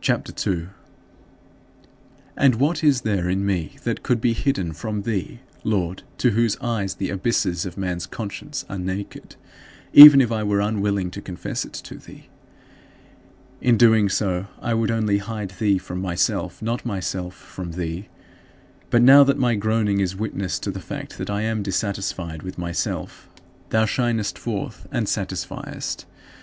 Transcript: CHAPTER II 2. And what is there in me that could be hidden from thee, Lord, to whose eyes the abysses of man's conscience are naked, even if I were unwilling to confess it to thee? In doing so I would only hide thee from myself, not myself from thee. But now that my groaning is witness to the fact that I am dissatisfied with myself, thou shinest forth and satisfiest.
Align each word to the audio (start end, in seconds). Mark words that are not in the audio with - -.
CHAPTER 0.00 0.32
II 0.32 0.54
2. 0.68 0.68
And 2.34 2.54
what 2.54 2.82
is 2.82 3.02
there 3.02 3.28
in 3.28 3.44
me 3.44 3.72
that 3.84 4.02
could 4.02 4.18
be 4.18 4.32
hidden 4.32 4.72
from 4.72 5.02
thee, 5.02 5.40
Lord, 5.62 6.02
to 6.16 6.30
whose 6.30 6.56
eyes 6.62 6.94
the 6.94 7.10
abysses 7.10 7.66
of 7.66 7.76
man's 7.76 8.06
conscience 8.06 8.64
are 8.70 8.78
naked, 8.78 9.36
even 9.92 10.22
if 10.22 10.32
I 10.32 10.42
were 10.44 10.60
unwilling 10.62 11.10
to 11.10 11.20
confess 11.20 11.66
it 11.66 11.74
to 11.74 11.96
thee? 11.96 12.30
In 13.60 13.76
doing 13.76 14.08
so 14.08 14.46
I 14.62 14.72
would 14.72 14.90
only 14.90 15.18
hide 15.18 15.50
thee 15.58 15.76
from 15.76 16.00
myself, 16.00 16.62
not 16.62 16.86
myself 16.86 17.34
from 17.34 17.72
thee. 17.72 18.08
But 18.88 19.02
now 19.02 19.24
that 19.24 19.36
my 19.36 19.56
groaning 19.56 20.00
is 20.00 20.16
witness 20.16 20.58
to 20.60 20.70
the 20.70 20.80
fact 20.80 21.18
that 21.18 21.28
I 21.28 21.42
am 21.42 21.62
dissatisfied 21.62 22.42
with 22.42 22.56
myself, 22.56 23.28
thou 23.68 23.84
shinest 23.84 24.38
forth 24.38 24.86
and 24.90 25.06
satisfiest. 25.06 26.06